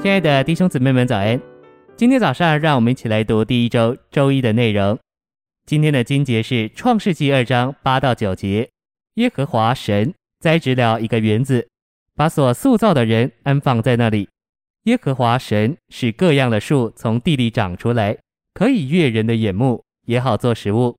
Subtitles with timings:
[0.00, 1.40] 亲爱的弟兄姊妹们，早安！
[1.96, 4.96] 今天早上，让我们一起来读第一周周一的内容。
[5.66, 8.70] 今天的经节是创世纪二章八到九节。
[9.14, 11.68] 耶和华神栽植了一个园子，
[12.14, 14.28] 把所塑造的人安放在那里。
[14.84, 18.16] 耶和华神使各样的树从地里长出来，
[18.54, 20.96] 可以悦人的眼目，也好做食物。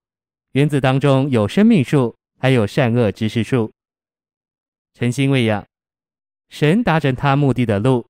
[0.52, 3.72] 园子当中有生命树，还有善恶知识树。
[4.94, 5.66] 诚心喂养，
[6.50, 8.06] 神达成他目的的路，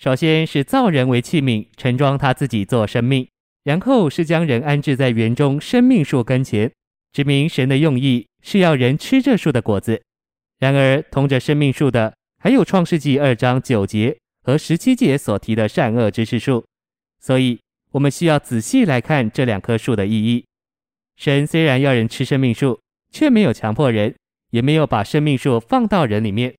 [0.00, 3.26] 首先是造人为器皿，盛装他自己做生命；
[3.64, 6.72] 然后是将人安置在园中生命树跟前，
[7.12, 10.00] 指明神的用意是要人吃这树的果子。
[10.58, 16.64] 然而，同着生命树的，还有创世纪二章九节和十七节所提的善恶知识树。
[17.20, 17.60] 所以，
[17.92, 20.46] 我们需要仔细来看这两棵树的意义。
[21.16, 22.80] 神虽然要人吃生命树，
[23.12, 24.14] 却没有强迫人。
[24.50, 26.52] 也没有把生命树放到人里面。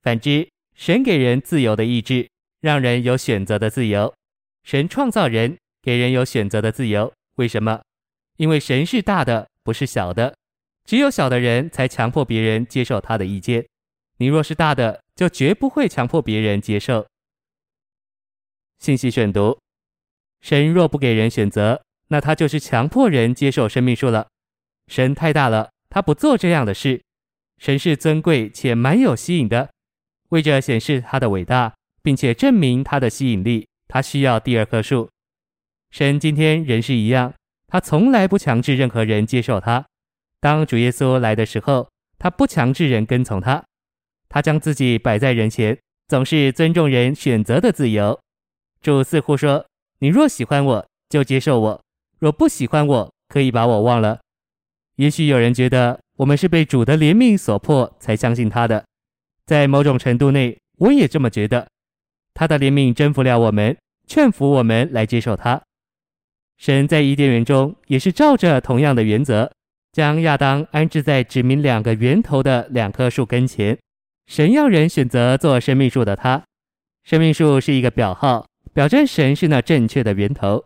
[0.00, 2.28] 反之，神给人自由的意志，
[2.66, 4.12] 让人有选择的自由。
[4.64, 7.12] 神创造人，给人有选择的自由。
[7.36, 7.80] 为什么？
[8.38, 10.34] 因为神是大的，不是小的。
[10.84, 13.64] 只有小的人才强迫别人接受他的意见。
[14.16, 17.06] 你若是大的，就绝不会强迫别人接受。
[18.80, 19.56] 信息选读：
[20.40, 24.26] 神若不给人选择，那他就是强迫人接受生命树了。
[24.88, 27.00] 神太大了，他不做这样的事。
[27.58, 29.70] 神是尊贵且蛮有吸引的，
[30.30, 31.72] 为着显示他的伟大，
[32.06, 35.10] 并且证明他的吸引力，他需要第二棵树。
[35.90, 37.34] 神今天仍是一样，
[37.66, 39.84] 他从来不强制任何人接受他。
[40.40, 43.64] 当主耶稣来的时候，他不强制人跟从他，
[44.28, 48.16] 他将自己摆在人前，总是尊重人选择的自由。
[48.80, 49.66] 主似乎说
[49.98, 51.80] ：“你若喜欢我，就接受我；
[52.20, 54.20] 若不喜欢我，可以把我忘了。”
[54.94, 58.86] 也许有人觉得，我们是被主的怜悯所迫才相信他的，
[59.44, 61.66] 在某种程度内，我也这么觉得。
[62.36, 63.74] 他的怜悯征服了我们，
[64.06, 65.60] 劝服我们来接受他。
[66.58, 69.50] 神在伊甸园中也是照着同样的原则，
[69.92, 73.76] 将亚当安置在指明两个源头的两棵树跟前。
[74.26, 76.44] 神要人选择做生命树的他，
[77.04, 80.62] 生命树是一个表号，表征神是那正确的源头。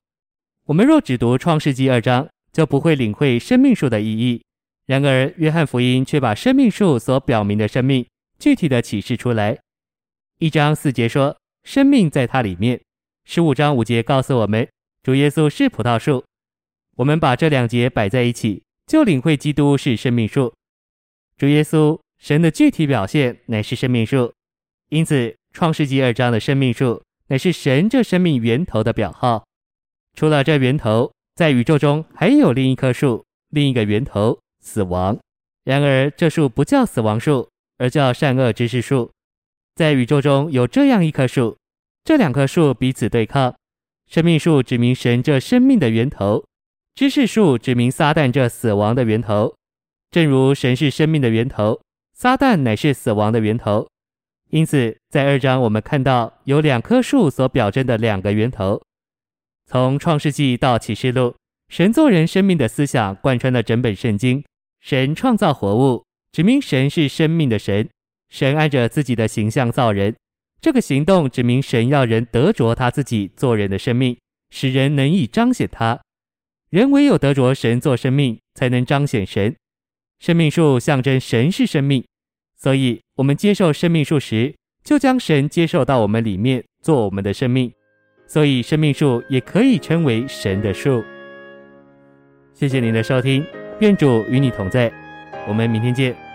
[0.66, 4.42] 我们若只读创世纪二章，就不会领会生命树的意义。
[4.86, 8.04] 然而，约翰福音却把生命树所表明的生命
[8.38, 9.58] 具体的启示出来。
[10.38, 12.78] 一章四节说，生命在它里面；
[13.24, 14.68] 十五章五节告诉我们，
[15.02, 16.24] 主耶稣是葡萄树。
[16.96, 20.52] 我们把这两节摆在一起，就领会基督是生命树。
[21.36, 24.32] 主耶稣，神的具体表现乃是生命树。
[24.88, 29.44] 因此，创世纪二章的生命树乃是神这生命源头的表号。
[30.14, 34.38] 除了这源头，在宇宙中还有另一棵树，另一个源头。
[34.62, 35.18] 死亡。
[35.64, 39.10] 然而，这树不叫死亡树，而叫善恶知识树。
[39.74, 41.56] 在宇宙中有这样一棵树，
[42.04, 43.54] 这两棵树彼此对抗。
[44.06, 46.44] 生命树指明神这生命的源头，
[46.94, 49.54] 知识树指明撒旦这死亡的源头。
[50.10, 51.80] 正如神是生命的源头，
[52.12, 53.88] 撒旦乃是死亡的源头。
[54.50, 58.82] 因此，在二章我们看到有两棵树所表征的两个源头。
[59.66, 61.36] 从创世纪到启示录，
[61.68, 64.42] 神做人生命的思想贯穿了整本圣经。
[64.80, 67.88] 神创造活物，指明神是生命的神。
[68.30, 70.14] 神按着自己的形象造人，
[70.60, 74.16] 这个行动指明神要人得着他自己做人的生命，
[74.50, 76.00] 使人能以彰显他。
[76.70, 79.56] 人唯有得着神做生命，才能彰显神。
[80.20, 82.04] 生命树象征神是生命，
[82.56, 84.54] 所以我们接受生命树时，
[84.84, 87.72] 就将神接受到我们里面，做我们的生命。
[88.28, 91.02] 所以生命树也可以称为神的树。
[92.54, 93.44] 谢谢您的收听。
[93.80, 94.92] 愿主与你同在，
[95.48, 96.29] 我们明天见。